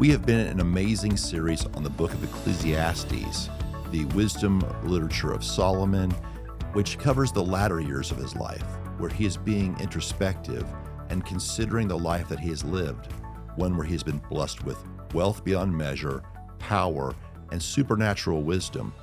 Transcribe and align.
We 0.00 0.08
have 0.08 0.24
been 0.24 0.40
in 0.40 0.46
an 0.46 0.60
amazing 0.60 1.18
series 1.18 1.66
on 1.66 1.82
the 1.82 1.90
book 1.90 2.14
of 2.14 2.24
Ecclesiastes, 2.24 3.50
the 3.90 4.06
wisdom 4.14 4.64
literature 4.82 5.30
of 5.30 5.44
Solomon, 5.44 6.10
which 6.72 6.98
covers 6.98 7.32
the 7.32 7.44
latter 7.44 7.80
years 7.80 8.10
of 8.10 8.16
his 8.16 8.34
life, 8.34 8.64
where 8.96 9.10
he 9.10 9.26
is 9.26 9.36
being 9.36 9.78
introspective 9.78 10.66
and 11.10 11.26
considering 11.26 11.86
the 11.86 11.98
life 11.98 12.30
that 12.30 12.40
he 12.40 12.48
has 12.48 12.64
lived, 12.64 13.12
one 13.56 13.76
where 13.76 13.84
he 13.84 13.92
has 13.92 14.02
been 14.02 14.22
blessed 14.30 14.64
with 14.64 14.82
wealth 15.12 15.44
beyond 15.44 15.76
measure, 15.76 16.22
power, 16.58 17.14
and 17.52 17.62
supernatural 17.62 18.40
wisdom. 18.40 18.94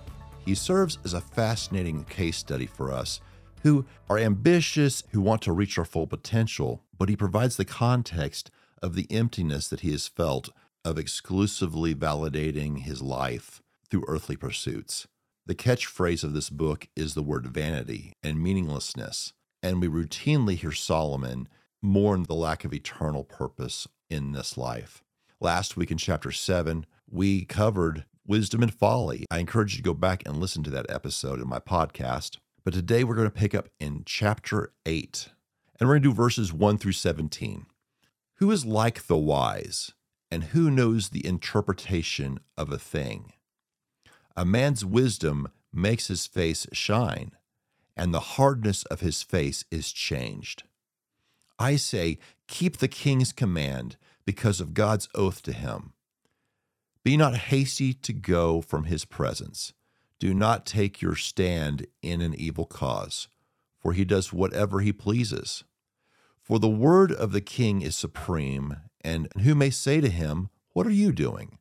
He 0.43 0.55
serves 0.55 0.97
as 1.05 1.13
a 1.13 1.21
fascinating 1.21 2.05
case 2.05 2.37
study 2.37 2.65
for 2.65 2.91
us 2.91 3.21
who 3.61 3.85
are 4.09 4.17
ambitious, 4.17 5.03
who 5.11 5.21
want 5.21 5.43
to 5.43 5.51
reach 5.51 5.77
our 5.77 5.85
full 5.85 6.07
potential, 6.07 6.81
but 6.97 7.07
he 7.07 7.15
provides 7.15 7.55
the 7.55 7.65
context 7.65 8.49
of 8.81 8.95
the 8.95 9.05
emptiness 9.11 9.67
that 9.67 9.81
he 9.81 9.91
has 9.91 10.07
felt 10.07 10.49
of 10.87 10.97
exclusively 10.97 11.93
validating 11.93 12.79
his 12.79 13.01
life 13.01 13.61
through 13.89 14.05
earthly 14.07 14.37
pursuits. 14.37 15.05
The 15.45 15.53
catchphrase 15.53 16.23
of 16.23 16.31
this 16.31 16.49
book 16.49 16.87
is 16.95 17.13
the 17.13 17.21
word 17.21 17.45
vanity 17.47 18.13
and 18.23 18.41
meaninglessness, 18.41 19.33
and 19.61 19.81
we 19.81 19.89
routinely 19.89 20.55
hear 20.55 20.71
Solomon 20.71 21.49
mourn 21.81 22.23
the 22.23 22.35
lack 22.35 22.63
of 22.63 22.73
eternal 22.73 23.25
purpose 23.25 23.89
in 24.09 24.31
this 24.31 24.57
life. 24.57 25.03
Last 25.41 25.75
week 25.75 25.91
in 25.91 25.97
chapter 25.97 26.31
7, 26.31 26.85
we 27.09 27.43
covered 27.43 28.05
wisdom 28.25 28.63
and 28.63 28.73
folly. 28.73 29.25
I 29.29 29.39
encourage 29.39 29.73
you 29.73 29.79
to 29.79 29.83
go 29.83 29.93
back 29.93 30.23
and 30.25 30.37
listen 30.37 30.63
to 30.63 30.69
that 30.69 30.89
episode 30.89 31.41
in 31.41 31.49
my 31.49 31.59
podcast. 31.59 32.37
But 32.63 32.73
today 32.73 33.03
we're 33.03 33.15
going 33.15 33.29
to 33.29 33.39
pick 33.39 33.53
up 33.53 33.67
in 33.77 34.03
chapter 34.05 34.71
8, 34.85 35.27
and 35.81 35.89
we're 35.89 35.95
going 35.95 36.03
to 36.03 36.09
do 36.09 36.15
verses 36.15 36.53
1 36.53 36.77
through 36.77 36.93
17. 36.93 37.65
Who 38.35 38.51
is 38.51 38.65
like 38.65 39.07
the 39.07 39.17
wise? 39.17 39.91
And 40.29 40.45
who 40.45 40.69
knows 40.69 41.09
the 41.09 41.25
interpretation 41.25 42.39
of 42.57 42.71
a 42.71 42.77
thing? 42.77 43.33
A 44.35 44.45
man's 44.45 44.85
wisdom 44.85 45.47
makes 45.73 46.07
his 46.07 46.27
face 46.27 46.67
shine, 46.73 47.31
and 47.95 48.13
the 48.13 48.19
hardness 48.19 48.83
of 48.83 48.99
his 48.99 49.23
face 49.23 49.65
is 49.71 49.91
changed. 49.91 50.63
I 51.59 51.75
say, 51.75 52.19
keep 52.47 52.77
the 52.77 52.87
king's 52.87 53.33
command 53.33 53.97
because 54.25 54.61
of 54.61 54.73
God's 54.73 55.09
oath 55.15 55.41
to 55.43 55.53
him. 55.53 55.93
Be 57.03 57.17
not 57.17 57.35
hasty 57.35 57.93
to 57.93 58.13
go 58.13 58.61
from 58.61 58.83
his 58.83 59.05
presence. 59.05 59.73
Do 60.19 60.33
not 60.33 60.65
take 60.65 61.01
your 61.01 61.15
stand 61.15 61.87
in 62.01 62.21
an 62.21 62.35
evil 62.35 62.65
cause, 62.65 63.27
for 63.79 63.93
he 63.93 64.03
does 64.03 64.33
whatever 64.33 64.81
he 64.81 64.91
pleases. 64.91 65.63
For 66.41 66.59
the 66.59 66.67
word 66.67 67.11
of 67.11 67.31
the 67.31 67.41
king 67.41 67.81
is 67.81 67.95
supreme, 67.95 68.77
and 69.07 69.29
who 69.41 69.55
may 69.55 69.69
say 69.69 70.01
to 70.01 70.09
him, 70.09 70.49
What 70.73 70.85
are 70.85 70.91
you 70.91 71.13
doing? 71.13 71.59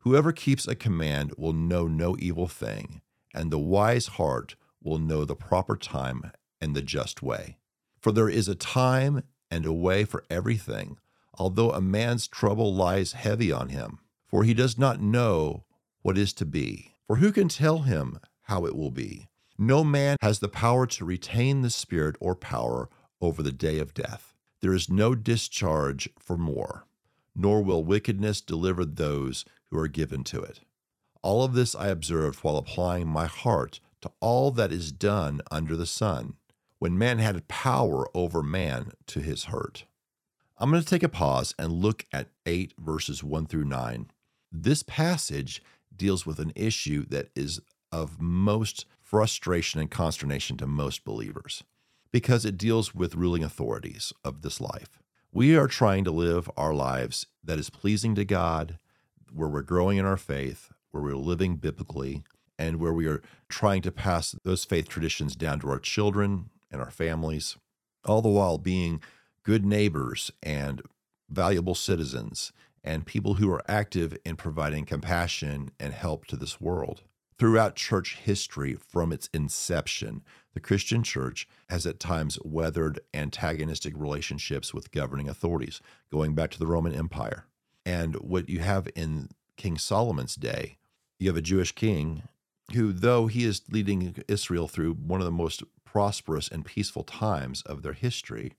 Whoever 0.00 0.32
keeps 0.32 0.68
a 0.68 0.74
command 0.74 1.32
will 1.38 1.54
know 1.54 1.88
no 1.88 2.14
evil 2.18 2.46
thing, 2.46 3.00
and 3.34 3.50
the 3.50 3.58
wise 3.58 4.06
heart 4.18 4.54
will 4.82 4.98
know 4.98 5.24
the 5.24 5.34
proper 5.34 5.76
time 5.78 6.30
and 6.60 6.76
the 6.76 6.82
just 6.82 7.22
way. 7.22 7.56
For 7.98 8.12
there 8.12 8.28
is 8.28 8.48
a 8.48 8.54
time 8.54 9.22
and 9.50 9.64
a 9.64 9.72
way 9.72 10.04
for 10.04 10.24
everything, 10.28 10.98
although 11.38 11.70
a 11.70 11.80
man's 11.80 12.28
trouble 12.28 12.74
lies 12.74 13.12
heavy 13.12 13.50
on 13.50 13.70
him, 13.70 14.00
for 14.26 14.44
he 14.44 14.52
does 14.52 14.76
not 14.76 15.00
know 15.00 15.64
what 16.02 16.18
is 16.18 16.34
to 16.34 16.44
be. 16.44 16.92
For 17.06 17.16
who 17.16 17.32
can 17.32 17.48
tell 17.48 17.78
him 17.78 18.18
how 18.42 18.66
it 18.66 18.76
will 18.76 18.90
be? 18.90 19.28
No 19.56 19.84
man 19.84 20.18
has 20.20 20.40
the 20.40 20.48
power 20.48 20.86
to 20.88 21.04
retain 21.06 21.62
the 21.62 21.70
spirit 21.70 22.16
or 22.20 22.34
power 22.34 22.90
over 23.22 23.42
the 23.42 23.52
day 23.52 23.78
of 23.78 23.94
death. 23.94 24.33
There 24.64 24.72
is 24.72 24.88
no 24.88 25.14
discharge 25.14 26.08
for 26.18 26.38
more, 26.38 26.86
nor 27.36 27.62
will 27.62 27.84
wickedness 27.84 28.40
deliver 28.40 28.86
those 28.86 29.44
who 29.66 29.78
are 29.78 29.88
given 29.88 30.24
to 30.24 30.40
it. 30.40 30.60
All 31.20 31.44
of 31.44 31.52
this 31.52 31.74
I 31.74 31.88
observed 31.88 32.38
while 32.38 32.56
applying 32.56 33.06
my 33.06 33.26
heart 33.26 33.80
to 34.00 34.10
all 34.20 34.50
that 34.52 34.72
is 34.72 34.90
done 34.90 35.42
under 35.50 35.76
the 35.76 35.84
sun, 35.84 36.36
when 36.78 36.96
man 36.96 37.18
had 37.18 37.46
power 37.46 38.08
over 38.16 38.42
man 38.42 38.92
to 39.08 39.20
his 39.20 39.44
hurt. 39.44 39.84
I'm 40.56 40.70
going 40.70 40.82
to 40.82 40.88
take 40.88 41.02
a 41.02 41.10
pause 41.10 41.54
and 41.58 41.70
look 41.70 42.06
at 42.10 42.30
8 42.46 42.72
verses 42.78 43.22
1 43.22 43.44
through 43.44 43.66
9. 43.66 44.06
This 44.50 44.82
passage 44.82 45.62
deals 45.94 46.24
with 46.24 46.38
an 46.38 46.54
issue 46.56 47.04
that 47.10 47.28
is 47.36 47.60
of 47.92 48.18
most 48.18 48.86
frustration 49.02 49.78
and 49.78 49.90
consternation 49.90 50.56
to 50.56 50.66
most 50.66 51.04
believers 51.04 51.64
because 52.14 52.44
it 52.44 52.56
deals 52.56 52.94
with 52.94 53.16
ruling 53.16 53.42
authorities 53.42 54.12
of 54.24 54.42
this 54.42 54.60
life. 54.60 55.00
We 55.32 55.56
are 55.56 55.66
trying 55.66 56.04
to 56.04 56.12
live 56.12 56.48
our 56.56 56.72
lives 56.72 57.26
that 57.42 57.58
is 57.58 57.70
pleasing 57.70 58.14
to 58.14 58.24
God, 58.24 58.78
where 59.32 59.48
we're 59.48 59.62
growing 59.62 59.98
in 59.98 60.04
our 60.04 60.16
faith, 60.16 60.70
where 60.92 61.02
we're 61.02 61.16
living 61.16 61.56
biblically, 61.56 62.22
and 62.56 62.76
where 62.76 62.92
we 62.92 63.08
are 63.08 63.20
trying 63.48 63.82
to 63.82 63.90
pass 63.90 64.36
those 64.44 64.64
faith 64.64 64.86
traditions 64.86 65.34
down 65.34 65.58
to 65.58 65.68
our 65.68 65.80
children 65.80 66.50
and 66.70 66.80
our 66.80 66.92
families, 66.92 67.56
all 68.04 68.22
the 68.22 68.28
while 68.28 68.58
being 68.58 69.00
good 69.42 69.66
neighbors 69.66 70.30
and 70.40 70.82
valuable 71.28 71.74
citizens 71.74 72.52
and 72.84 73.06
people 73.06 73.34
who 73.34 73.50
are 73.50 73.64
active 73.66 74.16
in 74.24 74.36
providing 74.36 74.84
compassion 74.84 75.72
and 75.80 75.92
help 75.92 76.26
to 76.26 76.36
this 76.36 76.60
world. 76.60 77.02
Throughout 77.40 77.74
church 77.74 78.18
history, 78.22 78.74
from 78.74 79.12
its 79.12 79.28
inception, 79.34 80.22
the 80.54 80.60
Christian 80.60 81.02
church 81.02 81.46
has 81.68 81.86
at 81.86 82.00
times 82.00 82.38
weathered 82.44 83.00
antagonistic 83.12 83.92
relationships 83.96 84.72
with 84.72 84.92
governing 84.92 85.28
authorities, 85.28 85.80
going 86.10 86.34
back 86.34 86.50
to 86.52 86.58
the 86.58 86.66
Roman 86.66 86.94
Empire. 86.94 87.46
And 87.84 88.14
what 88.16 88.48
you 88.48 88.60
have 88.60 88.88
in 88.94 89.30
King 89.56 89.76
Solomon's 89.76 90.36
day, 90.36 90.78
you 91.18 91.28
have 91.28 91.36
a 91.36 91.42
Jewish 91.42 91.72
king 91.72 92.22
who, 92.72 92.92
though 92.92 93.26
he 93.26 93.44
is 93.44 93.62
leading 93.70 94.14
Israel 94.26 94.68
through 94.68 94.94
one 94.94 95.20
of 95.20 95.26
the 95.26 95.32
most 95.32 95.62
prosperous 95.84 96.48
and 96.48 96.64
peaceful 96.64 97.02
times 97.02 97.62
of 97.62 97.82
their 97.82 97.92
history, 97.92 98.54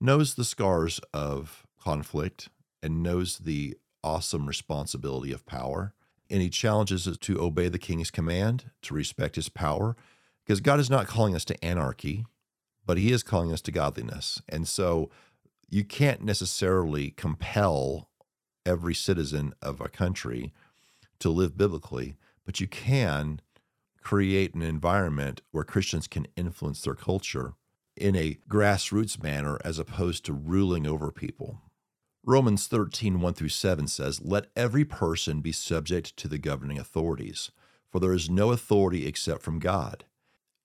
knows 0.00 0.34
the 0.34 0.44
scars 0.44 1.00
of 1.14 1.66
conflict 1.80 2.50
and 2.82 3.02
knows 3.02 3.38
the 3.38 3.76
awesome 4.04 4.46
responsibility 4.46 5.32
of 5.32 5.46
power 5.46 5.94
and 6.30 6.42
he 6.42 6.50
challenges 6.50 7.06
us 7.06 7.16
to 7.18 7.40
obey 7.40 7.68
the 7.68 7.78
king's 7.78 8.10
command, 8.10 8.70
to 8.82 8.94
respect 8.94 9.36
his 9.36 9.48
power, 9.48 9.96
because 10.46 10.60
God 10.60 10.78
is 10.78 10.88
not 10.88 11.08
calling 11.08 11.34
us 11.34 11.44
to 11.46 11.64
anarchy, 11.64 12.24
but 12.86 12.98
he 12.98 13.10
is 13.10 13.24
calling 13.24 13.52
us 13.52 13.60
to 13.62 13.72
godliness. 13.72 14.40
And 14.48 14.68
so 14.68 15.10
you 15.68 15.84
can't 15.84 16.22
necessarily 16.22 17.10
compel 17.10 18.08
every 18.64 18.94
citizen 18.94 19.54
of 19.60 19.80
a 19.80 19.88
country 19.88 20.52
to 21.18 21.30
live 21.30 21.56
biblically, 21.56 22.16
but 22.44 22.60
you 22.60 22.68
can 22.68 23.40
create 24.02 24.54
an 24.54 24.62
environment 24.62 25.40
where 25.50 25.64
Christians 25.64 26.06
can 26.06 26.28
influence 26.36 26.82
their 26.82 26.94
culture 26.94 27.54
in 27.96 28.14
a 28.14 28.38
grassroots 28.48 29.20
manner 29.20 29.58
as 29.64 29.80
opposed 29.80 30.24
to 30.26 30.32
ruling 30.32 30.86
over 30.86 31.10
people. 31.10 31.60
Romans 32.24 32.66
13, 32.66 33.20
1 33.20 33.34
through 33.34 33.48
7 33.48 33.88
says, 33.88 34.20
Let 34.22 34.46
every 34.54 34.84
person 34.84 35.40
be 35.40 35.52
subject 35.52 36.16
to 36.18 36.28
the 36.28 36.38
governing 36.38 36.78
authorities, 36.78 37.50
for 37.90 37.98
there 37.98 38.12
is 38.12 38.28
no 38.30 38.52
authority 38.52 39.06
except 39.06 39.42
from 39.42 39.58
God, 39.58 40.04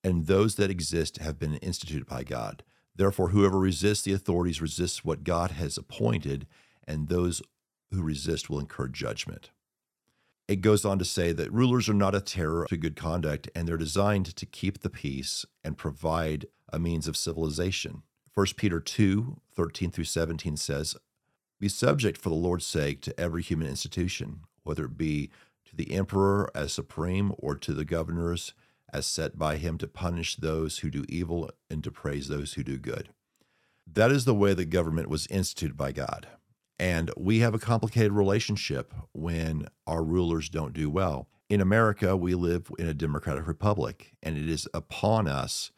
and 0.04 0.28
those 0.28 0.56
that 0.56 0.72
exist 0.72 1.18
have 1.18 1.40
been 1.40 1.56
instituted 1.56 2.06
by 2.06 2.24
God. 2.24 2.64
Therefore, 2.96 3.30
whoever 3.30 3.60
resists 3.60 4.04
the 4.04 4.14
authorities 4.14 4.62
resists 4.62 5.04
what 5.04 5.24
God 5.24 5.52
has 5.52 5.78
appointed, 5.78 6.48
and 6.88 7.08
those 7.08 7.42
who 7.92 8.02
resist 8.02 8.50
will 8.50 8.60
incur 8.60 8.88
judgment. 8.88 9.52
It 10.48 10.62
goes 10.62 10.84
on 10.84 11.00
to 11.00 11.06
say 11.06 11.32
that 11.32 11.54
rulers 11.54 11.88
are 11.88 11.94
not 11.94 12.16
a 12.16 12.22
terror 12.22 12.66
to 12.70 12.78
good 12.78 12.96
conduct, 12.96 13.50
and 13.56 13.68
they're 13.68 13.78
designed 13.78 14.36
to 14.36 14.46
keep 14.46 14.82
the 14.82 14.90
peace 14.90 15.46
and 15.64 15.78
provide 15.78 16.48
a 16.74 16.80
means 16.80 17.08
of 17.08 17.16
civilization. 17.16 18.04
1 18.34 18.48
Peter 18.58 18.80
2 18.80 19.40
13 19.54 19.92
through 19.92 20.04
17 20.06 20.58
says, 20.58 20.96
be 21.62 21.70
subject 21.70 22.18
for 22.20 22.30
the 22.30 22.36
Lord's 22.36 22.66
sake 22.66 23.02
to 23.02 23.20
every 23.20 23.44
human 23.44 23.68
institution, 23.68 24.40
whether 24.64 24.86
it 24.86 24.98
be 24.98 25.30
to 25.66 25.76
the 25.76 25.94
emperor 25.94 26.50
as 26.56 26.74
supreme 26.74 27.34
or 27.38 27.56
to 27.56 27.74
the 27.74 27.86
governors 27.86 28.56
as 28.94 29.06
set 29.06 29.38
by 29.38 29.58
him 29.58 29.78
to 29.78 29.88
punish 29.88 30.36
those 30.36 30.80
who 30.80 30.90
do 30.90 31.06
evil 31.08 31.50
and 31.70 31.84
to 31.84 31.92
praise 31.92 32.28
those 32.28 32.54
who 32.54 32.64
do 32.64 32.78
good. 32.78 33.10
That 33.92 34.12
is 34.12 34.26
the 34.26 34.36
way 34.36 34.54
the 34.54 34.66
government 34.66 35.10
was 35.10 35.28
instituted 35.28 35.76
by 35.76 35.92
God. 35.92 36.28
And 36.80 37.12
we 37.16 37.40
have 37.40 37.54
a 37.54 37.60
complicated 37.60 38.12
relationship 38.12 38.94
when 39.14 39.68
our 39.86 40.04
rulers 40.04 40.50
don't 40.50 40.74
do 40.74 40.90
well. 40.90 41.28
In 41.50 41.62
America, 41.62 42.16
we 42.16 42.34
live 42.34 42.72
in 42.80 42.88
a 42.88 42.94
democratic 42.94 43.46
republic, 43.46 44.14
and 44.24 44.38
it 44.38 44.50
is 44.50 44.68
upon 44.74 45.28
us 45.28 45.72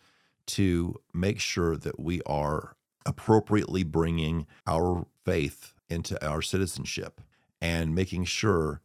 to 0.46 0.96
make 1.14 1.40
sure 1.40 1.76
that 1.76 2.00
we 2.00 2.22
are 2.26 2.76
appropriately 3.06 3.84
bringing 3.84 4.46
our 4.68 5.06
faith 5.26 5.74
into 5.90 6.24
our 6.26 6.42
citizenship 6.42 7.22
and 7.62 7.96
making 7.96 8.26
sure 8.26 8.82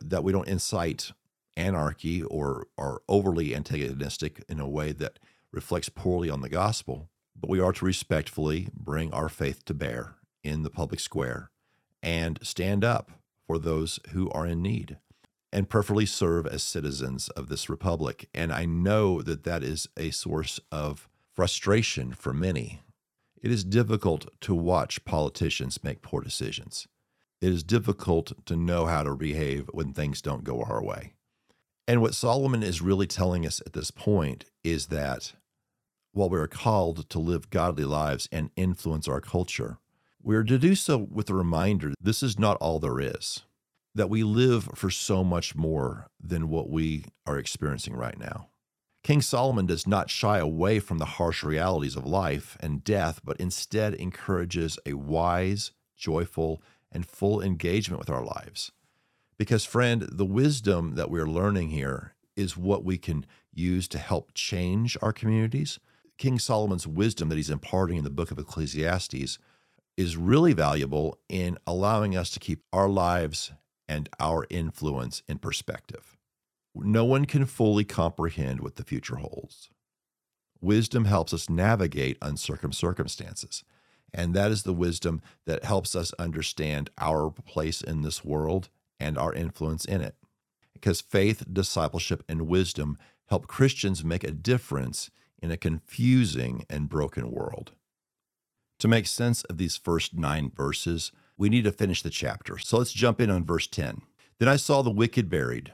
that 0.00 0.24
we 0.24 0.32
don't 0.32 0.48
incite 0.48 1.12
anarchy 1.58 2.22
or 2.22 2.68
are 2.78 3.02
overly 3.08 3.54
antagonistic 3.54 4.44
in 4.48 4.60
a 4.60 4.68
way 4.68 4.92
that 4.92 5.18
reflects 5.52 5.88
poorly 5.88 6.30
on 6.30 6.40
the 6.40 6.48
gospel, 6.48 7.10
but 7.38 7.50
we 7.50 7.60
are 7.60 7.72
to 7.72 7.84
respectfully 7.84 8.68
bring 8.72 9.12
our 9.12 9.28
faith 9.28 9.64
to 9.64 9.74
bear 9.74 10.14
in 10.42 10.62
the 10.62 10.70
public 10.70 11.00
square 11.00 11.50
and 12.02 12.38
stand 12.42 12.84
up 12.84 13.10
for 13.46 13.58
those 13.58 13.98
who 14.12 14.30
are 14.30 14.46
in 14.46 14.62
need 14.62 14.98
and 15.52 15.70
preferably 15.70 16.06
serve 16.06 16.46
as 16.46 16.62
citizens 16.62 17.28
of 17.30 17.48
this 17.48 17.68
republic. 17.68 18.28
And 18.34 18.52
I 18.52 18.66
know 18.66 19.22
that 19.22 19.44
that 19.44 19.62
is 19.62 19.88
a 19.96 20.10
source 20.10 20.60
of 20.70 21.08
frustration 21.34 22.12
for 22.12 22.34
many. 22.34 22.82
It 23.40 23.50
is 23.50 23.64
difficult 23.64 24.26
to 24.42 24.54
watch 24.54 25.04
politicians 25.04 25.82
make 25.82 26.02
poor 26.02 26.20
decisions. 26.20 26.86
It 27.40 27.50
is 27.50 27.62
difficult 27.62 28.32
to 28.46 28.56
know 28.56 28.86
how 28.86 29.04
to 29.04 29.14
behave 29.14 29.70
when 29.72 29.92
things 29.92 30.20
don't 30.20 30.44
go 30.44 30.62
our 30.62 30.82
way. 30.82 31.14
And 31.88 32.02
what 32.02 32.14
Solomon 32.14 32.62
is 32.62 32.82
really 32.82 33.06
telling 33.06 33.46
us 33.46 33.62
at 33.64 33.72
this 33.72 33.90
point 33.90 34.44
is 34.62 34.88
that 34.88 35.32
while 36.12 36.28
we 36.28 36.38
are 36.38 36.46
called 36.46 37.08
to 37.08 37.18
live 37.18 37.48
godly 37.48 37.86
lives 37.86 38.28
and 38.30 38.50
influence 38.56 39.08
our 39.08 39.22
culture, 39.22 39.78
we 40.22 40.36
are 40.36 40.44
to 40.44 40.58
do 40.58 40.74
so 40.74 40.98
with 40.98 41.30
a 41.30 41.34
reminder 41.34 41.94
this 41.98 42.22
is 42.22 42.38
not 42.38 42.58
all 42.58 42.78
there 42.78 43.00
is, 43.00 43.44
that 43.94 44.10
we 44.10 44.22
live 44.22 44.68
for 44.74 44.90
so 44.90 45.24
much 45.24 45.56
more 45.56 46.08
than 46.22 46.50
what 46.50 46.68
we 46.68 47.06
are 47.26 47.38
experiencing 47.38 47.96
right 47.96 48.18
now. 48.18 48.48
King 49.02 49.22
Solomon 49.22 49.64
does 49.64 49.86
not 49.86 50.10
shy 50.10 50.36
away 50.36 50.80
from 50.80 50.98
the 50.98 51.06
harsh 51.06 51.42
realities 51.42 51.96
of 51.96 52.04
life 52.04 52.58
and 52.60 52.84
death, 52.84 53.20
but 53.24 53.40
instead 53.40 53.94
encourages 53.94 54.78
a 54.84 54.92
wise, 54.92 55.72
joyful, 55.96 56.60
and 56.92 57.06
full 57.06 57.40
engagement 57.40 57.98
with 57.98 58.10
our 58.10 58.22
lives. 58.22 58.72
Because, 59.38 59.64
friend, 59.64 60.02
the 60.10 60.24
wisdom 60.24 60.96
that 60.96 61.10
we're 61.10 61.26
learning 61.26 61.70
here 61.70 62.14
is 62.36 62.56
what 62.56 62.84
we 62.84 62.98
can 62.98 63.24
use 63.52 63.86
to 63.88 63.98
help 63.98 64.32
change 64.34 64.96
our 65.00 65.12
communities. 65.12 65.78
King 66.18 66.38
Solomon's 66.38 66.86
wisdom 66.86 67.28
that 67.28 67.36
he's 67.36 67.50
imparting 67.50 67.98
in 67.98 68.04
the 68.04 68.10
book 68.10 68.30
of 68.30 68.38
Ecclesiastes 68.38 69.38
is 69.96 70.16
really 70.16 70.52
valuable 70.52 71.18
in 71.28 71.58
allowing 71.66 72.16
us 72.16 72.30
to 72.30 72.40
keep 72.40 72.62
our 72.72 72.88
lives 72.88 73.52
and 73.88 74.08
our 74.20 74.46
influence 74.50 75.22
in 75.28 75.38
perspective. 75.38 76.16
No 76.74 77.04
one 77.04 77.24
can 77.24 77.46
fully 77.46 77.84
comprehend 77.84 78.60
what 78.60 78.76
the 78.76 78.84
future 78.84 79.16
holds. 79.16 79.70
Wisdom 80.60 81.04
helps 81.04 81.32
us 81.32 81.48
navigate 81.48 82.18
uncertain 82.20 82.72
circumstances. 82.72 83.64
And 84.12 84.34
that 84.34 84.50
is 84.50 84.62
the 84.62 84.72
wisdom 84.72 85.20
that 85.46 85.64
helps 85.64 85.94
us 85.94 86.12
understand 86.18 86.90
our 86.98 87.30
place 87.30 87.82
in 87.82 88.02
this 88.02 88.24
world 88.24 88.68
and 89.00 89.18
our 89.18 89.32
influence 89.32 89.84
in 89.84 90.00
it. 90.00 90.14
Because 90.72 91.00
faith, 91.00 91.44
discipleship, 91.52 92.22
and 92.28 92.48
wisdom 92.48 92.96
help 93.26 93.46
Christians 93.46 94.04
make 94.04 94.24
a 94.24 94.30
difference 94.30 95.10
in 95.40 95.50
a 95.50 95.56
confusing 95.56 96.64
and 96.68 96.88
broken 96.88 97.30
world. 97.30 97.72
To 98.80 98.88
make 98.88 99.06
sense 99.06 99.42
of 99.44 99.58
these 99.58 99.76
first 99.76 100.14
nine 100.14 100.52
verses, 100.54 101.12
we 101.36 101.48
need 101.48 101.64
to 101.64 101.72
finish 101.72 102.02
the 102.02 102.10
chapter. 102.10 102.58
So 102.58 102.78
let's 102.78 102.92
jump 102.92 103.20
in 103.20 103.30
on 103.30 103.44
verse 103.44 103.66
10. 103.66 104.02
Then 104.38 104.48
I 104.48 104.56
saw 104.56 104.82
the 104.82 104.90
wicked 104.90 105.28
buried. 105.28 105.72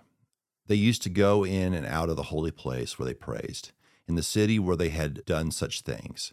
They 0.67 0.75
used 0.75 1.03
to 1.03 1.11
go 1.11 1.45
in 1.45 1.75
and 1.75 1.85
out 1.85 2.09
of 2.09 2.17
the 2.17 2.25
holy 2.25 2.51
place 2.51 2.99
where 2.99 3.07
they 3.07 3.15
praised, 3.15 3.73
in 4.09 4.15
the 4.15 4.23
city 4.23 4.59
where 4.59 4.77
they 4.77 4.89
had 4.89 5.25
done 5.27 5.51
such 5.51 5.83
things. 5.83 6.33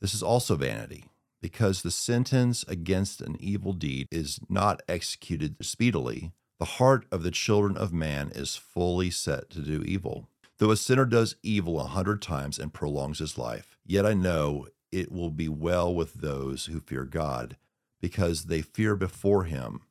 This 0.00 0.14
is 0.14 0.22
also 0.22 0.54
vanity, 0.54 1.06
because 1.44 1.82
the 1.82 1.90
sentence 1.90 2.64
against 2.68 3.20
an 3.20 3.36
evil 3.38 3.74
deed 3.74 4.08
is 4.10 4.40
not 4.48 4.80
executed 4.88 5.54
speedily. 5.60 6.32
The 6.58 6.64
heart 6.64 7.04
of 7.12 7.22
the 7.22 7.30
children 7.30 7.76
of 7.76 7.92
man 7.92 8.32
is 8.34 8.56
fully 8.56 9.10
set 9.10 9.50
to 9.50 9.60
do 9.60 9.82
evil. 9.82 10.30
Though 10.56 10.70
a 10.70 10.76
sinner 10.78 11.04
does 11.04 11.36
evil 11.42 11.78
a 11.78 11.84
hundred 11.84 12.22
times 12.22 12.58
and 12.58 12.72
prolongs 12.72 13.18
his 13.18 13.36
life, 13.36 13.76
yet 13.84 14.06
I 14.06 14.14
know 14.14 14.68
it 14.90 15.12
will 15.12 15.28
be 15.28 15.50
well 15.50 15.94
with 15.94 16.14
those 16.14 16.64
who 16.64 16.80
fear 16.80 17.04
God, 17.04 17.58
because 18.00 18.44
they 18.44 18.62
fear 18.62 18.96
before 18.96 19.44
him. 19.44 19.82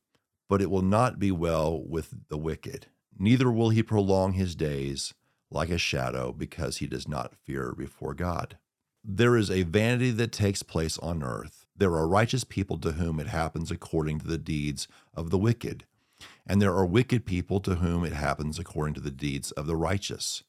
But 0.49 0.59
it 0.59 0.71
will 0.71 0.81
not 0.81 1.19
be 1.19 1.29
well 1.29 1.79
with 1.79 2.15
the 2.29 2.37
wicked, 2.39 2.87
neither 3.15 3.51
will 3.51 3.69
he 3.69 3.83
prolong 3.83 4.33
his 4.33 4.55
days 4.55 5.13
like 5.51 5.69
a 5.69 5.77
shadow, 5.77 6.31
because 6.31 6.77
he 6.77 6.87
does 6.87 7.07
not 7.07 7.35
fear 7.35 7.75
before 7.77 8.15
God. 8.15 8.57
There 9.03 9.35
is 9.35 9.51
a 9.51 9.63
vanity 9.63 10.11
that 10.11 10.31
takes 10.31 10.63
place 10.63 10.97
on 10.99 11.23
earth. 11.23 11.65
There 11.75 11.93
are 11.93 12.07
righteous 12.07 12.43
people 12.43 12.77
to 12.79 12.93
whom 12.93 13.19
it 13.19 13.27
happens 13.27 13.71
according 13.71 14.19
to 14.19 14.27
the 14.27 14.37
deeds 14.37 14.87
of 15.13 15.29
the 15.29 15.37
wicked, 15.37 15.85
and 16.47 16.61
there 16.61 16.73
are 16.73 16.85
wicked 16.85 17.25
people 17.25 17.59
to 17.61 17.75
whom 17.75 18.05
it 18.05 18.13
happens 18.13 18.59
according 18.59 18.93
to 18.95 19.01
the 19.01 19.11
deeds 19.11 19.51
of 19.51 19.67
the 19.67 19.75
righteous. 19.75 20.43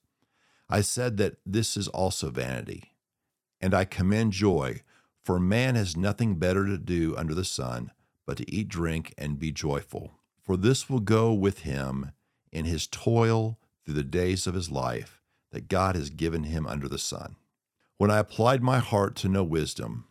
I 0.69 0.83
said 0.83 1.17
that 1.17 1.37
this 1.45 1.77
is 1.77 1.89
also 1.89 2.31
vanity 2.31 2.95
and 3.65 3.73
I 3.73 3.87
commend 3.87 4.33
joy, 4.33 4.83
for 5.23 5.41
man 5.41 5.75
has 5.75 5.97
nothing 5.97 6.35
better 6.35 6.67
to 6.67 6.77
do 6.77 7.17
under 7.17 7.35
the 7.35 7.47
sun 7.47 7.93
but 8.27 8.37
to 8.37 8.55
eat, 8.55 8.69
drink, 8.69 9.15
and 9.17 9.39
be 9.39 9.53
joyful. 9.53 10.13
For 10.43 10.59
this 10.59 10.91
will 10.91 11.01
go 11.01 11.33
with 11.33 11.61
him 11.61 12.13
in 12.53 12.67
his 12.67 12.87
toil 12.87 13.59
through 13.83 13.95
the 13.95 14.05
days 14.05 14.47
of 14.47 14.53
his 14.53 14.71
life 14.71 15.23
that 15.51 15.69
God 15.69 15.95
has 15.95 16.11
given 16.11 16.45
him 16.45 16.67
under 16.67 16.89
the 16.89 16.99
sun. 16.99 17.37
When 17.97 18.11
I 18.11 18.19
applied 18.19 18.63
my 18.63 18.79
heart 18.79 19.15
to 19.17 19.29
know 19.29 19.45
wisdom, 19.45 20.07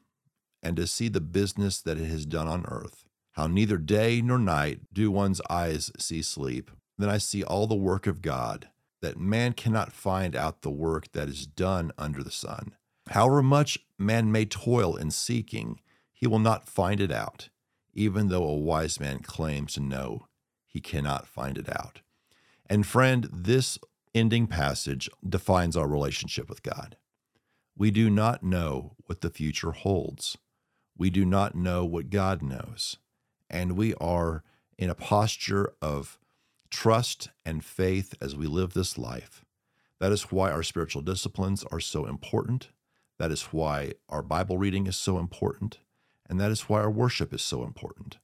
and 0.63 0.77
to 0.77 0.87
see 0.87 1.09
the 1.09 1.21
business 1.21 1.81
that 1.81 1.97
it 1.97 2.07
has 2.07 2.25
done 2.25 2.47
on 2.47 2.65
earth, 2.67 3.03
how 3.33 3.47
neither 3.47 3.77
day 3.77 4.21
nor 4.21 4.39
night 4.39 4.79
do 4.93 5.11
one's 5.11 5.41
eyes 5.49 5.91
see 5.99 6.21
sleep, 6.21 6.71
then 6.97 7.09
I 7.09 7.17
see 7.17 7.43
all 7.43 7.67
the 7.67 7.75
work 7.75 8.07
of 8.07 8.21
God, 8.21 8.69
that 9.01 9.19
man 9.19 9.51
cannot 9.51 9.91
find 9.91 10.35
out 10.35 10.61
the 10.61 10.71
work 10.71 11.11
that 11.11 11.27
is 11.27 11.45
done 11.45 11.91
under 11.97 12.23
the 12.23 12.31
sun. 12.31 12.75
However 13.09 13.43
much 13.43 13.77
man 13.99 14.31
may 14.31 14.45
toil 14.45 14.95
in 14.95 15.11
seeking, 15.11 15.81
he 16.13 16.25
will 16.25 16.39
not 16.39 16.69
find 16.69 17.01
it 17.01 17.11
out, 17.11 17.49
even 17.93 18.29
though 18.29 18.47
a 18.47 18.55
wise 18.57 18.99
man 18.99 19.19
claims 19.19 19.73
to 19.73 19.81
know 19.81 20.27
he 20.65 20.79
cannot 20.79 21.27
find 21.27 21.57
it 21.57 21.67
out. 21.69 21.99
And 22.69 22.87
friend, 22.87 23.27
this 23.33 23.77
ending 24.15 24.47
passage 24.47 25.09
defines 25.27 25.75
our 25.75 25.87
relationship 25.87 26.47
with 26.47 26.63
God. 26.63 26.95
We 27.75 27.91
do 27.91 28.09
not 28.09 28.43
know 28.43 28.95
what 29.05 29.21
the 29.21 29.29
future 29.29 29.71
holds. 29.71 30.37
We 30.97 31.09
do 31.09 31.25
not 31.25 31.55
know 31.55 31.85
what 31.85 32.09
God 32.09 32.41
knows. 32.41 32.97
And 33.49 33.75
we 33.75 33.93
are 33.95 34.43
in 34.77 34.89
a 34.89 34.95
posture 34.95 35.73
of 35.81 36.19
trust 36.69 37.29
and 37.45 37.63
faith 37.63 38.15
as 38.21 38.35
we 38.35 38.47
live 38.47 38.73
this 38.73 38.97
life. 38.97 39.43
That 39.99 40.11
is 40.11 40.31
why 40.31 40.51
our 40.51 40.63
spiritual 40.63 41.01
disciplines 41.01 41.63
are 41.71 41.79
so 41.79 42.05
important. 42.05 42.69
That 43.19 43.31
is 43.31 43.43
why 43.45 43.93
our 44.09 44.21
Bible 44.21 44.57
reading 44.57 44.87
is 44.87 44.97
so 44.97 45.17
important, 45.17 45.79
and 46.27 46.39
that 46.39 46.51
is 46.51 46.67
why 46.67 46.81
our 46.81 46.91
worship 46.91 47.33
is 47.33 47.41
so 47.41 47.63
important. 47.63 48.17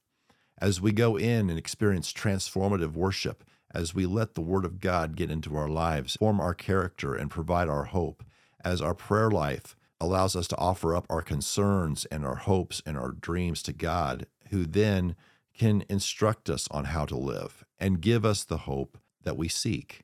As 0.58 0.80
we 0.80 0.92
go 0.92 1.16
in 1.16 1.48
and 1.48 1.58
experience 1.58 2.12
transformative 2.12 2.92
worship, 2.92 3.44
as 3.72 3.94
we 3.94 4.04
let 4.04 4.34
the 4.34 4.40
Word 4.42 4.64
of 4.64 4.80
God 4.80 5.16
get 5.16 5.30
into 5.30 5.56
our 5.56 5.68
lives, 5.68 6.16
form 6.16 6.40
our 6.40 6.54
character, 6.54 7.14
and 7.14 7.30
provide 7.30 7.68
our 7.68 7.84
hope, 7.84 8.24
as 8.64 8.80
our 8.80 8.94
prayer 8.94 9.30
life 9.30 9.76
allows 10.00 10.34
us 10.34 10.48
to 10.48 10.58
offer 10.58 10.94
up 10.94 11.06
our 11.10 11.22
concerns 11.22 12.06
and 12.06 12.24
our 12.24 12.36
hopes 12.36 12.82
and 12.86 12.96
our 12.96 13.12
dreams 13.12 13.62
to 13.64 13.72
God, 13.72 14.26
who 14.50 14.64
then 14.64 15.14
can 15.54 15.84
instruct 15.88 16.48
us 16.48 16.66
on 16.70 16.86
how 16.86 17.04
to 17.04 17.16
live 17.16 17.64
and 17.78 18.00
give 18.00 18.24
us 18.24 18.44
the 18.44 18.58
hope 18.58 18.98
that 19.22 19.36
we 19.36 19.48
seek. 19.48 20.00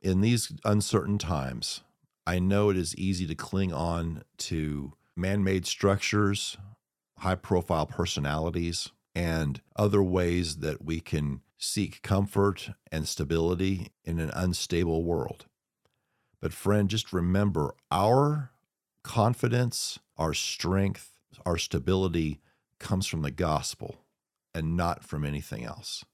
In 0.00 0.20
these 0.20 0.52
uncertain 0.64 1.18
times, 1.18 1.82
I 2.26 2.38
know 2.38 2.70
it 2.70 2.76
is 2.76 2.94
easy 2.96 3.26
to 3.26 3.34
cling 3.34 3.72
on 3.72 4.22
to 4.38 4.92
man 5.16 5.42
made 5.42 5.66
structures, 5.66 6.56
high 7.18 7.34
profile 7.34 7.86
personalities, 7.86 8.90
and 9.14 9.60
other 9.74 10.02
ways 10.02 10.58
that 10.58 10.84
we 10.84 11.00
can 11.00 11.40
seek 11.58 12.02
comfort 12.02 12.70
and 12.92 13.08
stability 13.08 13.88
in 14.04 14.20
an 14.20 14.30
unstable 14.34 15.02
world. 15.02 15.46
But, 16.46 16.52
friend, 16.52 16.88
just 16.88 17.12
remember 17.12 17.74
our 17.90 18.52
confidence, 19.02 19.98
our 20.16 20.32
strength, 20.32 21.18
our 21.44 21.58
stability 21.58 22.38
comes 22.78 23.08
from 23.08 23.22
the 23.22 23.32
gospel 23.32 23.96
and 24.54 24.76
not 24.76 25.02
from 25.02 25.24
anything 25.24 25.64
else. 25.64 26.04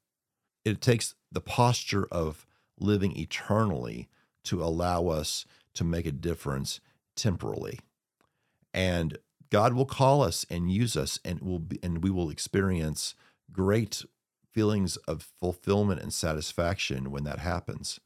It 0.64 0.80
takes 0.80 1.14
the 1.30 1.42
posture 1.42 2.06
of 2.10 2.46
living 2.80 3.14
eternally 3.14 4.08
to 4.44 4.64
allow 4.64 5.08
us 5.08 5.44
to 5.74 5.84
make 5.84 6.06
a 6.06 6.12
difference 6.12 6.80
temporally. 7.14 7.80
And 8.72 9.18
God 9.50 9.74
will 9.74 9.84
call 9.84 10.22
us 10.22 10.46
and 10.48 10.72
use 10.72 10.96
us, 10.96 11.18
and 11.26 11.42
will 11.42 11.58
be, 11.58 11.78
and 11.82 12.02
we 12.02 12.08
will 12.08 12.30
experience 12.30 13.14
great 13.52 14.02
feelings 14.50 14.96
of 15.06 15.28
fulfillment 15.38 16.00
and 16.00 16.10
satisfaction 16.10 17.10
when 17.10 17.24
that 17.24 17.40
happens. 17.40 18.00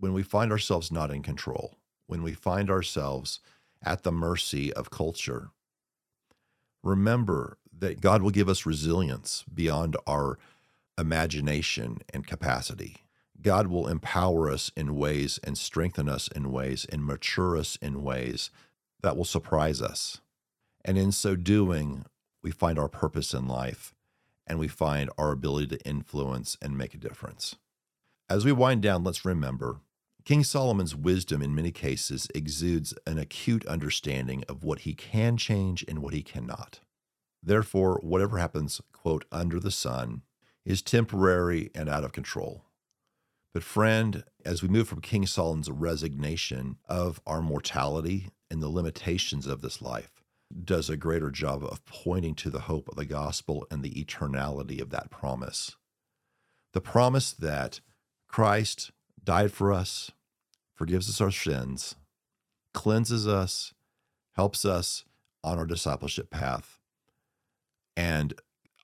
When 0.00 0.14
we 0.14 0.22
find 0.22 0.50
ourselves 0.50 0.90
not 0.90 1.10
in 1.10 1.22
control, 1.22 1.76
when 2.06 2.22
we 2.22 2.32
find 2.32 2.70
ourselves 2.70 3.40
at 3.82 4.02
the 4.02 4.10
mercy 4.10 4.72
of 4.72 4.90
culture, 4.90 5.50
remember 6.82 7.58
that 7.78 8.00
God 8.00 8.22
will 8.22 8.30
give 8.30 8.48
us 8.48 8.64
resilience 8.64 9.44
beyond 9.52 9.96
our 10.06 10.38
imagination 10.98 11.98
and 12.12 12.26
capacity. 12.26 13.04
God 13.42 13.66
will 13.66 13.86
empower 13.88 14.50
us 14.50 14.70
in 14.74 14.96
ways 14.96 15.38
and 15.44 15.56
strengthen 15.56 16.08
us 16.08 16.28
in 16.28 16.50
ways 16.50 16.86
and 16.90 17.04
mature 17.04 17.56
us 17.56 17.76
in 17.82 18.02
ways 18.02 18.50
that 19.02 19.18
will 19.18 19.24
surprise 19.26 19.82
us. 19.82 20.20
And 20.82 20.96
in 20.96 21.12
so 21.12 21.36
doing, 21.36 22.06
we 22.42 22.50
find 22.50 22.78
our 22.78 22.88
purpose 22.88 23.34
in 23.34 23.46
life 23.46 23.94
and 24.46 24.58
we 24.58 24.68
find 24.68 25.10
our 25.18 25.30
ability 25.30 25.68
to 25.68 25.86
influence 25.86 26.56
and 26.62 26.76
make 26.76 26.94
a 26.94 26.98
difference. 26.98 27.56
As 28.28 28.44
we 28.44 28.52
wind 28.52 28.82
down, 28.82 29.04
let's 29.04 29.24
remember 29.24 29.80
King 30.24 30.44
Solomon's 30.44 30.94
wisdom 30.94 31.40
in 31.42 31.54
many 31.54 31.70
cases 31.70 32.28
exudes 32.34 32.94
an 33.06 33.18
acute 33.18 33.64
understanding 33.66 34.44
of 34.48 34.62
what 34.62 34.80
he 34.80 34.94
can 34.94 35.36
change 35.36 35.84
and 35.88 36.00
what 36.00 36.14
he 36.14 36.22
cannot. 36.22 36.80
Therefore, 37.42 38.00
whatever 38.02 38.38
happens, 38.38 38.80
quote, 38.92 39.24
under 39.32 39.58
the 39.58 39.70
sun 39.70 40.22
is 40.64 40.82
temporary 40.82 41.70
and 41.74 41.88
out 41.88 42.04
of 42.04 42.12
control. 42.12 42.64
But, 43.54 43.64
friend, 43.64 44.24
as 44.44 44.62
we 44.62 44.68
move 44.68 44.88
from 44.88 45.00
King 45.00 45.26
Solomon's 45.26 45.70
resignation 45.70 46.76
of 46.88 47.20
our 47.26 47.40
mortality 47.42 48.28
and 48.50 48.62
the 48.62 48.68
limitations 48.68 49.46
of 49.46 49.62
this 49.62 49.80
life, 49.80 50.22
does 50.64 50.90
a 50.90 50.96
greater 50.96 51.30
job 51.30 51.64
of 51.64 51.84
pointing 51.86 52.34
to 52.34 52.50
the 52.50 52.60
hope 52.60 52.88
of 52.88 52.96
the 52.96 53.04
gospel 53.04 53.66
and 53.70 53.82
the 53.82 54.04
eternality 54.04 54.80
of 54.80 54.90
that 54.90 55.10
promise. 55.10 55.76
The 56.72 56.80
promise 56.80 57.32
that 57.32 57.80
Christ 58.28 58.92
died 59.24 59.52
for 59.52 59.72
us, 59.72 60.10
forgives 60.74 61.08
us 61.08 61.20
our 61.20 61.30
sins, 61.30 61.96
cleanses 62.72 63.26
us, 63.26 63.74
helps 64.32 64.64
us 64.64 65.04
on 65.42 65.58
our 65.58 65.66
discipleship 65.66 66.30
path, 66.30 66.78
and 67.96 68.34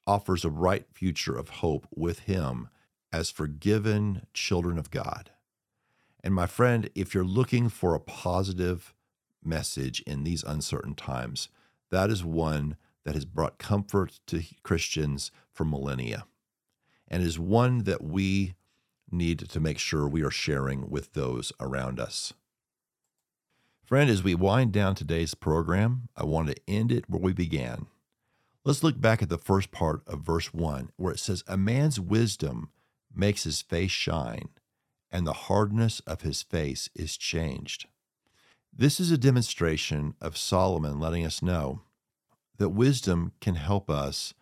offers 0.06 0.44
a 0.44 0.50
bright 0.50 0.86
future 0.92 1.36
of 1.36 1.48
hope 1.48 1.86
with 1.94 2.20
Him 2.20 2.68
as 3.12 3.30
forgiven 3.30 4.26
children 4.34 4.78
of 4.78 4.90
God. 4.90 5.30
And 6.22 6.34
my 6.34 6.46
friend, 6.46 6.90
if 6.94 7.14
you're 7.14 7.24
looking 7.24 7.68
for 7.68 7.94
a 7.94 8.00
positive 8.00 8.94
message 9.44 10.00
in 10.02 10.24
these 10.24 10.42
uncertain 10.42 10.94
times, 10.94 11.48
that 11.90 12.10
is 12.10 12.24
one 12.24 12.76
that 13.04 13.14
has 13.14 13.24
brought 13.24 13.58
comfort 13.58 14.18
to 14.26 14.42
Christians 14.62 15.30
for 15.52 15.64
millennia 15.64 16.26
and 17.08 17.22
is 17.22 17.38
one 17.38 17.84
that 17.84 18.02
we 18.02 18.54
need 19.10 19.38
to 19.38 19.60
make 19.60 19.78
sure 19.78 20.08
we 20.08 20.22
are 20.22 20.30
sharing 20.30 20.90
with 20.90 21.12
those 21.12 21.52
around 21.60 22.00
us. 22.00 22.32
Friend, 23.84 24.10
as 24.10 24.24
we 24.24 24.34
wind 24.34 24.72
down 24.72 24.94
today's 24.94 25.34
program, 25.34 26.08
I 26.16 26.24
want 26.24 26.48
to 26.48 26.56
end 26.66 26.90
it 26.90 27.08
where 27.08 27.20
we 27.20 27.32
began. 27.32 27.86
Let's 28.64 28.82
look 28.82 29.00
back 29.00 29.22
at 29.22 29.28
the 29.28 29.38
first 29.38 29.70
part 29.70 30.02
of 30.08 30.22
verse 30.22 30.52
1, 30.52 30.90
where 30.96 31.12
it 31.12 31.20
says, 31.20 31.44
A 31.46 31.56
man's 31.56 32.00
wisdom 32.00 32.70
makes 33.14 33.44
his 33.44 33.62
face 33.62 33.92
shine, 33.92 34.48
and 35.08 35.24
the 35.24 35.32
hardness 35.32 36.00
of 36.00 36.22
his 36.22 36.42
face 36.42 36.90
is 36.96 37.16
changed. 37.16 37.86
This 38.72 38.98
is 38.98 39.12
a 39.12 39.16
demonstration 39.16 40.14
of 40.20 40.36
Solomon 40.36 40.98
letting 40.98 41.24
us 41.24 41.40
know 41.40 41.82
that 42.58 42.70
wisdom 42.70 43.32
can 43.40 43.54
help 43.54 43.88
us 43.88 44.34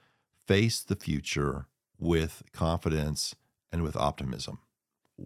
face 0.47 0.81
the 0.81 0.97
future 0.97 1.67
with 1.99 2.43
confidence 2.53 3.35
and 3.75 3.83
with 3.83 3.97
optimism. 3.97 4.61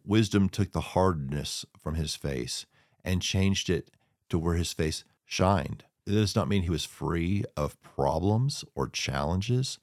Wisdom 0.07 0.49
took 0.49 0.73
the 0.73 0.81
hardness 0.81 1.67
from 1.79 1.97
his 1.97 2.17
face 2.17 2.65
and 3.05 3.21
changed 3.21 3.69
it 3.69 3.91
to 4.31 4.39
where 4.39 4.55
his 4.55 4.73
face 4.73 5.05
shined. 5.27 5.85
It 6.07 6.13
does 6.13 6.35
not 6.35 6.49
mean 6.49 6.63
he 6.63 6.71
was 6.71 6.87
free 6.87 7.45
of 7.59 7.81
problems 7.83 8.65
or 8.75 8.89
challenges, 8.89 9.79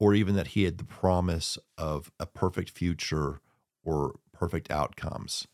or 0.00 0.14
even 0.14 0.34
that 0.34 0.48
he 0.48 0.64
had 0.64 0.78
the 0.78 0.84
promise 0.84 1.58
of 1.78 2.10
a 2.18 2.26
perfect 2.26 2.70
future 2.70 3.40
or 3.84 4.18
perfect 4.32 4.68
outcomes. 4.68 5.46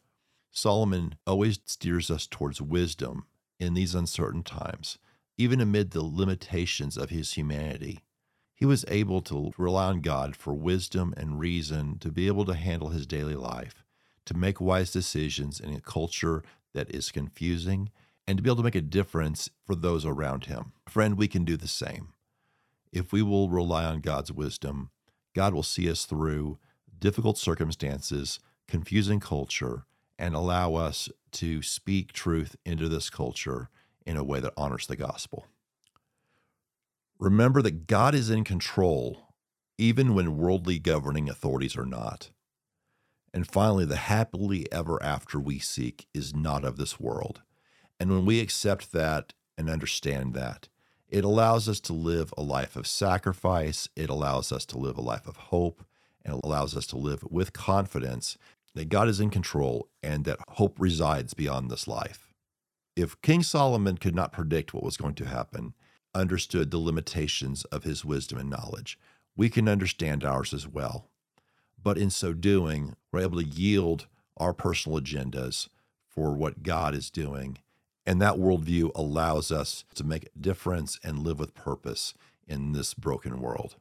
Solomon 0.50 1.16
always 1.26 1.61
steers 1.66 2.11
us 2.11 2.26
towards 2.26 2.62
wisdom 2.62 3.26
in 3.61 3.75
these 3.75 3.94
uncertain 3.94 4.42
times, 4.42 4.99
even 5.37 5.61
amid 5.61 5.90
the 5.90 6.02
limitations 6.02 6.97
of 6.97 7.11
his 7.11 7.35
humanity. 7.35 8.00
He 8.54 8.64
was 8.64 8.84
able 8.88 9.20
to 9.23 9.52
rely 9.58 9.87
on 9.87 10.00
God 10.00 10.37
for 10.37 10.54
wisdom 10.54 11.12
and 11.16 11.40
reason 11.40 11.99
to 11.99 12.11
be 12.12 12.28
able 12.28 12.44
to 12.44 12.54
handle 12.54 12.90
his 12.90 13.06
daily 13.06 13.34
life, 13.34 13.84
to 14.26 14.34
make 14.34 14.61
wise 14.61 14.92
decisions 14.92 15.58
in 15.58 15.75
a 15.75 15.80
culture 15.80 16.42
that 16.73 16.94
is 16.94 17.11
confusing, 17.11 17.90
and 18.26 18.38
to 18.38 18.42
be 18.42 18.49
able 18.49 18.56
to 18.56 18.62
make 18.62 18.75
a 18.75 18.80
difference 18.80 19.50
for 19.66 19.75
those 19.75 20.06
around 20.06 20.46
him. 20.46 20.73
Friend, 20.88 21.18
we 21.18 21.28
can 21.28 21.44
do 21.44 21.56
the 21.56 21.68
same. 21.68 22.14
If 22.92 23.12
we 23.12 23.23
will 23.23 23.49
rely 23.49 23.84
on 23.84 24.00
God's 24.00 24.32
wisdom, 24.32 24.90
God 25.34 25.52
will 25.52 25.64
see 25.64 25.90
us 25.90 26.04
through 26.04 26.58
difficult 26.99 27.37
circumstances, 27.37 28.38
confusing 28.68 29.18
culture, 29.20 29.84
and 30.18 30.34
allow 30.34 30.75
us 30.75 31.08
to 31.32 31.61
speak 31.61 32.12
truth 32.12 32.54
into 32.64 32.88
this 32.88 33.11
culture 33.11 33.68
in 34.06 34.16
a 34.16 34.25
way 34.25 34.38
that 34.38 34.54
honors 34.56 34.87
the 34.87 34.96
gospel. 34.96 35.46
Remember 37.25 37.62
that 37.62 37.87
God 37.87 38.14
is 38.14 38.28
in 38.28 38.45
control, 38.45 39.33
even 39.78 40.14
when 40.14 40.37
worldly 40.37 40.78
governing 40.78 41.31
authorities 41.31 41.75
are 41.75 41.87
not. 41.87 42.28
And 43.33 43.47
finally, 43.47 43.87
the 43.87 43.97
happily 43.97 44.71
ever 44.71 45.02
after 45.02 45.40
we 45.40 45.59
seek 45.59 46.07
is 46.12 46.35
not 46.35 46.66
of 46.66 46.76
this 46.76 47.00
world. 47.00 47.40
And 47.99 48.11
when 48.11 48.26
we 48.26 48.40
accept 48.40 48.93
that 48.93 49.33
and 49.57 49.71
understand 49.71 50.35
that, 50.35 50.69
it 51.09 51.25
allows 51.25 51.66
us 51.66 51.81
to 51.81 51.95
live 51.95 52.35
a 52.37 52.43
life 52.43 52.76
of 52.76 52.87
sacrifice. 52.87 53.88
It 53.97 54.11
allows 54.11 54.52
us 54.52 54.66
to 54.66 54.78
live 54.78 54.99
a 54.99 55.00
life 55.00 55.26
of 55.26 55.37
hope 55.37 55.83
and 56.26 56.35
it 56.35 56.45
allows 56.45 56.76
us 56.76 56.87
to 56.88 56.99
live 56.99 57.25
with 57.31 57.54
confidence 57.54 58.37
that 58.75 58.90
God 58.90 59.09
is 59.09 59.19
in 59.19 59.31
control 59.31 59.88
and 60.02 60.26
that 60.26 60.40
hope 60.47 60.76
resides 60.78 61.33
beyond 61.33 61.71
this 61.71 61.88
life. 61.88 62.35
If 62.95 63.19
King 63.23 63.43
Solomon 63.43 63.97
could 63.97 64.14
not 64.14 64.31
predict 64.31 64.75
what 64.75 64.85
was 64.85 64.99
going 64.99 65.14
to 65.14 65.25
happen, 65.25 65.73
understood 66.14 66.71
the 66.71 66.78
limitations 66.78 67.64
of 67.64 67.85
his 67.85 68.04
wisdom 68.04 68.38
and 68.38 68.50
knowledge, 68.50 68.99
we 69.37 69.49
can 69.49 69.68
understand 69.68 70.25
ours 70.25 70.54
as 70.54 70.66
well. 70.68 71.09
But 71.83 71.99
in 71.99 72.11
so 72.11 72.33
doing, 72.33 72.97
we're 73.12 73.21
able 73.21 73.40
to 73.40 73.47
yield 73.47 74.06
our 74.37 74.52
personal 74.52 75.00
agendas 75.00 75.68
for 76.09 76.33
what 76.33 76.62
God 76.62 76.94
is 76.94 77.11
doing. 77.11 77.59
And 78.06 78.21
that 78.21 78.35
worldview 78.35 78.90
allows 78.94 79.50
us 79.50 79.85
to 79.94 80.04
make 80.04 80.25
a 80.25 80.38
difference 80.38 80.99
and 81.02 81.18
live 81.21 81.38
with 81.38 81.54
purpose 81.54 82.14
in 82.47 82.73
this 82.73 82.94
broken 82.94 83.40
world. 83.40 83.76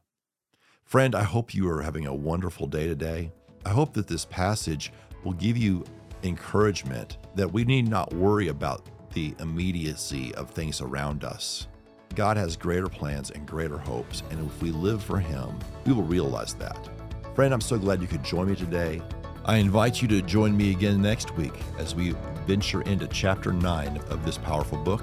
Friend, 0.82 1.14
I 1.14 1.22
hope 1.22 1.54
you 1.54 1.68
are 1.68 1.82
having 1.82 2.06
a 2.06 2.14
wonderful 2.14 2.66
day 2.66 2.86
today. 2.86 3.32
I 3.64 3.70
hope 3.70 3.94
that 3.94 4.06
this 4.06 4.24
passage 4.26 4.92
will 5.24 5.32
give 5.32 5.56
you 5.56 5.84
encouragement 6.22 7.18
that 7.34 7.52
we 7.52 7.64
need 7.64 7.88
not 7.88 8.12
worry 8.12 8.48
about 8.48 8.88
the 9.12 9.34
immediacy 9.38 10.34
of 10.34 10.50
things 10.50 10.80
around 10.80 11.24
us. 11.24 11.68
God 12.14 12.36
has 12.36 12.56
greater 12.56 12.88
plans 12.88 13.30
and 13.30 13.44
greater 13.44 13.76
hopes, 13.76 14.22
and 14.30 14.46
if 14.46 14.62
we 14.62 14.70
live 14.70 15.02
for 15.02 15.18
Him, 15.18 15.58
we 15.84 15.92
will 15.92 16.04
realize 16.04 16.54
that. 16.54 16.88
Friend, 17.34 17.52
I'm 17.52 17.60
so 17.60 17.76
glad 17.76 18.00
you 18.00 18.06
could 18.06 18.22
join 18.22 18.48
me 18.48 18.54
today. 18.54 19.02
I 19.44 19.56
invite 19.56 20.00
you 20.00 20.06
to 20.08 20.22
join 20.22 20.56
me 20.56 20.70
again 20.70 21.02
next 21.02 21.36
week 21.36 21.54
as 21.76 21.94
we 21.94 22.14
venture 22.46 22.82
into 22.82 23.08
chapter 23.08 23.52
9 23.52 23.96
of 24.08 24.24
this 24.24 24.38
powerful 24.38 24.78
book, 24.78 25.02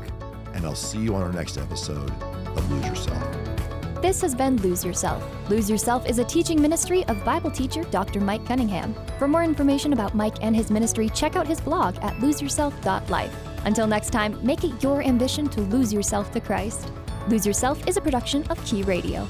and 0.53 0.65
I'll 0.65 0.73
see 0.73 0.99
you 0.99 1.13
on 1.13 1.21
our 1.21 1.33
next 1.33 1.57
episode 1.57 2.09
of 2.21 2.71
Lose 2.71 2.87
Yourself. 2.87 4.01
This 4.01 4.21
has 4.21 4.33
been 4.33 4.55
Lose 4.57 4.85
Yourself. 4.85 5.23
Lose 5.49 5.69
Yourself 5.69 6.07
is 6.07 6.17
a 6.17 6.23
teaching 6.23 6.61
ministry 6.61 7.03
of 7.05 7.23
Bible 7.25 7.51
teacher 7.51 7.83
Dr. 7.83 8.21
Mike 8.21 8.45
Cunningham. 8.45 8.95
For 9.19 9.27
more 9.27 9.43
information 9.43 9.91
about 9.91 10.15
Mike 10.15 10.37
and 10.41 10.55
his 10.55 10.71
ministry, 10.71 11.09
check 11.09 11.35
out 11.35 11.45
his 11.45 11.59
blog 11.59 11.97
at 11.97 12.15
loseyourself.life. 12.15 13.50
Until 13.65 13.87
next 13.87 14.09
time, 14.09 14.37
make 14.45 14.63
it 14.63 14.81
your 14.83 15.01
ambition 15.03 15.47
to 15.49 15.61
lose 15.61 15.93
yourself 15.93 16.31
to 16.31 16.39
Christ. 16.39 16.91
Lose 17.27 17.45
Yourself 17.45 17.87
is 17.87 17.97
a 17.97 18.01
production 18.01 18.43
of 18.47 18.63
Key 18.65 18.83
Radio. 18.83 19.27